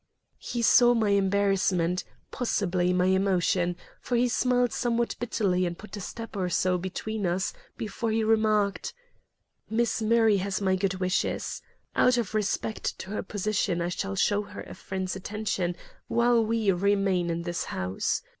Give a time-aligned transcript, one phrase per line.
[0.39, 6.01] He saw my embarrassment, possibly my emotion, for he smiled somewhat bitterly and put a
[6.01, 8.95] step or so between us before he remarked:
[9.69, 11.61] "Miss Murray has my good wishes.
[11.95, 15.75] Out of respect to her position I shall show her a friend's attention
[16.07, 18.23] while we remain in this house.